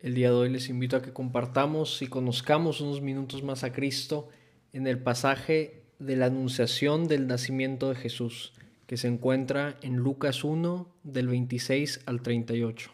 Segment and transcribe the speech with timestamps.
[0.00, 3.72] El día de hoy les invito a que compartamos y conozcamos unos minutos más a
[3.72, 4.30] Cristo
[4.72, 8.54] en el pasaje de la anunciación del nacimiento de Jesús,
[8.86, 12.90] que se encuentra en Lucas 1 del 26 al 38.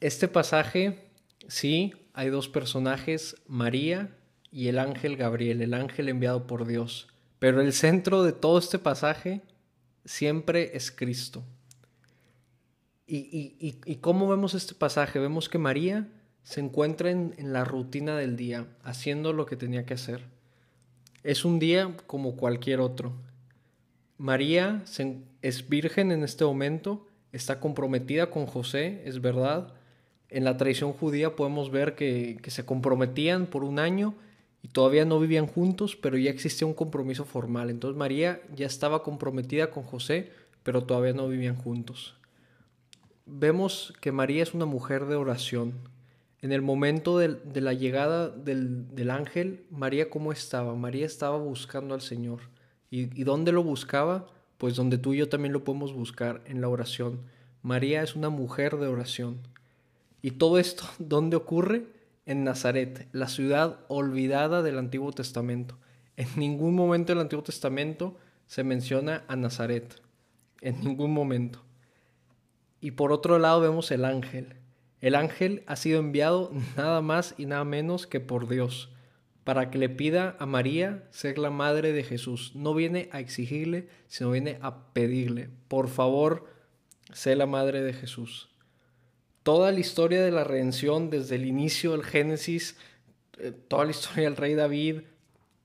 [0.00, 1.04] Este pasaje,
[1.48, 4.16] sí, hay dos personajes, María
[4.50, 7.08] y el ángel Gabriel, el ángel enviado por Dios.
[7.38, 9.42] Pero el centro de todo este pasaje
[10.06, 11.44] siempre es Cristo.
[13.06, 15.18] ¿Y, cómo vemos este pasaje?
[15.18, 16.08] Vemos que María
[16.42, 20.24] se encuentra en, la rutina del día, haciendo lo que tenía que hacer.
[21.22, 23.12] Es un día como cualquier otro.
[24.18, 24.84] María
[25.42, 29.74] es virgen en este momento, está comprometida con José, es verdad,
[30.32, 34.14] en la tradición judía podemos ver que, se comprometían por un año
[34.62, 37.68] y todavía no vivían juntos, pero ya existía un compromiso formal.
[37.68, 40.30] Entonces María ya estaba comprometida con José,
[40.62, 42.16] pero todavía no vivían juntos.
[43.34, 45.72] Vemos que María es una mujer de oración.
[46.42, 50.74] En el momento de, la llegada del, ángel, María cómo estaba?
[50.74, 52.40] María estaba buscando al Señor.
[52.90, 54.26] ¿Y, ¿Y dónde lo buscaba?
[54.58, 57.20] Pues donde tú y yo también lo podemos buscar, en la oración.
[57.62, 59.38] María es una mujer de oración.
[60.20, 61.86] ¿Y todo esto dónde ocurre?
[62.26, 65.78] En Nazaret, la ciudad olvidada del Antiguo Testamento.
[66.18, 70.02] En ningún momento del Antiguo Testamento se menciona a Nazaret.
[70.60, 71.62] En ningún momento.
[72.82, 74.56] Y por otro lado vemos el ángel.
[75.00, 78.90] El ángel ha sido enviado nada más y nada menos que por Dios,
[79.44, 82.52] para que le pida a María ser la madre de Jesús.
[82.54, 86.46] No viene a exigirle, sino viene a pedirle, por favor,
[87.14, 88.52] sé la madre de Jesús
[89.42, 92.76] toda la historia de la redención, desde el inicio del Génesis,
[93.38, 95.02] eh, toda la historia del rey David,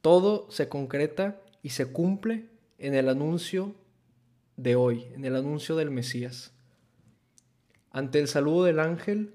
[0.01, 2.45] todo se concreta y se cumple
[2.77, 3.75] en el anuncio
[4.55, 6.53] de hoy, en el anuncio del Mesías.
[7.98, 9.34] Ante el saludo del ángel,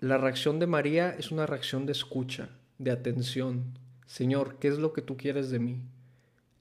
[0.00, 3.78] la reacción de María es una reacción de escucha, de atención.
[4.06, 5.82] Señor, ¿qué es lo que tú quieres de mí?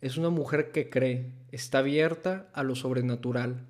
[0.02, 3.68] Es una mujer que cree, está abierta a lo sobrenatural.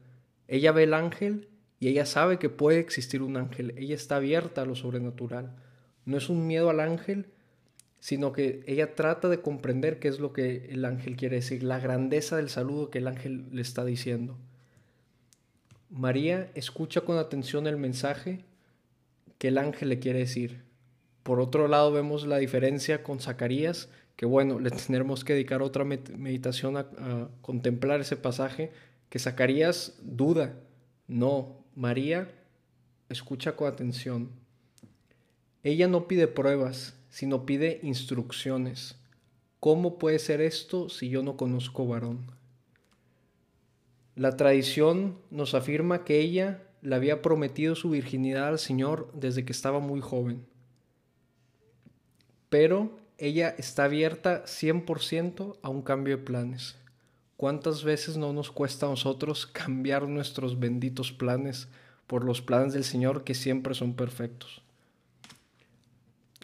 [0.48, 1.48] Ella ve el ángel
[1.80, 5.54] y ella sabe que puede existir un ángel, ella está abierta a lo sobrenatural.
[6.06, 7.28] No es un miedo al ángel,
[8.00, 11.78] sino que ella trata de comprender qué es lo que el ángel quiere decir, la
[11.78, 14.40] grandeza del saludo que el ángel le está diciendo.
[15.92, 18.46] María escucha con atención el mensaje
[19.38, 20.64] que el ángel le quiere decir.
[21.24, 25.84] Por otro lado vemos la diferencia con Zacarías, que bueno, le tendremos que dedicar otra
[25.84, 28.72] meditación a, a contemplar ese pasaje,
[29.10, 30.54] que Zacarías duda,
[31.08, 32.30] no, María
[33.10, 34.30] escucha con atención.
[35.64, 38.96] Ella no pide pruebas, sino pide instrucciones.
[39.60, 42.41] ¿Cómo puede ser esto si yo no conozco varón?
[44.16, 49.54] La tradición nos afirma que ella le había prometido su virginidad al Señor desde que
[49.54, 50.46] estaba muy joven.
[52.50, 56.76] Pero ella está abierta 100% a un cambio de planes.
[57.38, 61.70] ¿Cuántas veces no nos cuesta a nosotros cambiar nuestros benditos planes
[62.08, 64.62] por los planes del Señor que siempre son perfectos?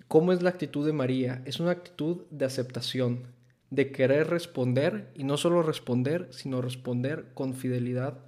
[0.08, 1.42] ¿Cómo es la actitud de María?
[1.46, 3.26] Es una actitud de aceptación,
[3.70, 8.20] de querer responder y no solo responder, sino responder con fidelidad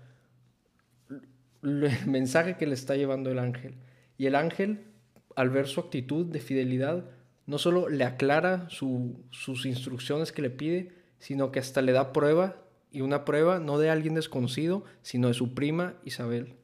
[1.63, 3.75] el mensaje que le está llevando el ángel.
[4.17, 4.85] Y el ángel,
[5.35, 7.05] al ver su actitud de fidelidad,
[7.45, 12.63] no solo le aclara sus instrucciones que le pide, sino que hasta le da prueba,
[12.91, 16.55] y una prueba no de alguien desconocido, sino de su prima Isabel.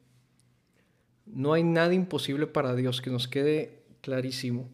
[1.24, 4.68] No hay nada imposible para Dios, que nos quede clarísimo.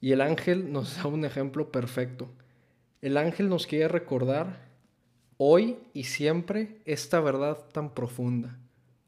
[0.00, 2.30] Y el ángel nos da un ejemplo perfecto.
[3.04, 4.66] El ángel nos quiere recordar
[5.36, 8.58] hoy y siempre esta verdad tan profunda.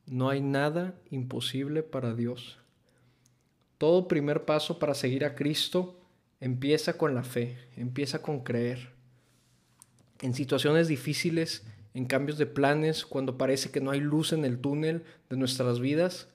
[0.04, 2.58] No hay nada imposible para Dios.
[3.78, 5.98] Todo primer paso para seguir a Cristo
[6.40, 8.90] empieza con la fe, empieza con creer
[10.20, 14.58] en situaciones difíciles, en cambios de planes, cuando parece que no hay luz en el
[14.58, 16.28] túnel de nuestras vidas,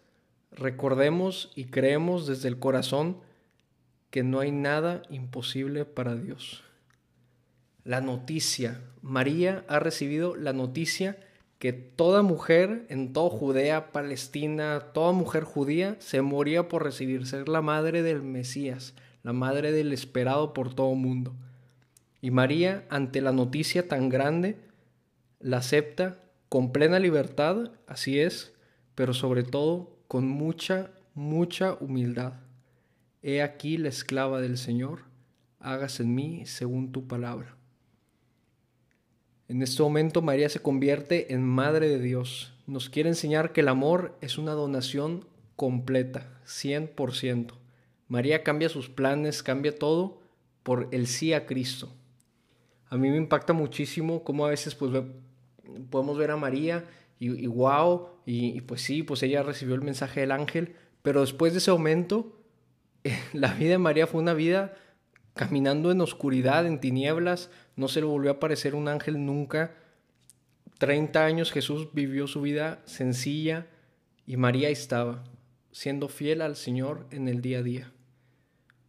[0.52, 3.18] recordemos y creemos desde el corazón
[4.09, 6.64] que no hay nada imposible para Dios.
[7.84, 11.18] La noticia, María ha recibido la noticia
[11.58, 17.50] que toda mujer en toda Judea, Palestina, toda mujer judía se moría por recibir ser
[17.50, 18.94] la madre del Mesías,
[19.24, 21.36] la madre del esperado por todo mundo.
[22.22, 24.58] Y María, ante la noticia tan grande,
[25.40, 26.20] la acepta
[26.50, 28.54] con plena libertad, así es,
[28.94, 32.34] pero sobre todo con mucha, mucha humildad.
[33.24, 35.02] He aquí la esclava del Señor,
[35.60, 37.60] hágase en mí según tu palabra.
[39.52, 42.53] En este momento María se convierte en Madre de Dios.
[42.68, 45.26] Nos quiere enseñar que el amor es una donación
[45.58, 47.52] completa, 100%.
[48.08, 50.22] María cambia sus planes, cambia todo
[50.64, 51.94] por el sí a Cristo.
[52.88, 55.03] A mí me impacta muchísimo cómo a veces pues
[55.90, 56.86] podemos ver a María
[57.20, 61.52] y, wow, y, y, pues sí, pues ella recibió el mensaje del ángel, pero después
[61.52, 62.40] de ese momento,
[63.34, 64.78] la vida de María fue una vida
[65.34, 69.76] caminando en oscuridad, en tinieblas, no se le volvió a aparecer un ángel nunca.
[70.78, 73.68] 30 años Jesús vivió su vida sencilla
[74.26, 75.24] y María estaba,
[75.72, 77.92] siendo fiel al Señor en el día a día.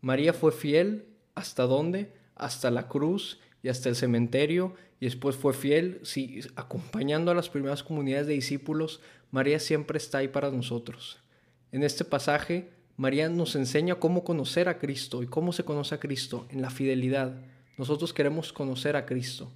[0.00, 2.12] María fue fiel hasta dónde?
[2.34, 7.48] Hasta la cruz y hasta el cementerio y después fue fiel, sí, acompañando a las
[7.48, 9.00] primeras comunidades de discípulos.
[9.30, 11.18] María siempre está ahí para nosotros.
[11.72, 12.70] En este pasaje
[13.02, 16.70] María nos enseña cómo conocer a Cristo y cómo se conoce a Cristo en la
[16.70, 17.34] fidelidad.
[17.76, 19.50] Nosotros queremos conocer a Cristo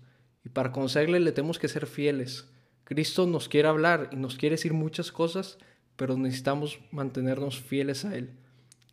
[0.45, 2.49] y para conocerle le tenemos que ser fieles.
[2.83, 5.59] Cristo nos quiere hablar y nos quiere decir muchas cosas,
[5.95, 8.31] pero necesitamos mantenernos fieles a Él.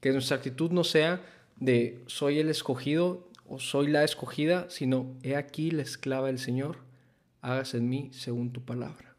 [0.02, 1.26] Que nuestra actitud no sea
[1.60, 6.78] de soy el escogido o soy la escogida, sino he aquí la esclava del Señor,
[7.42, 9.13] hágase en mí según tu palabra.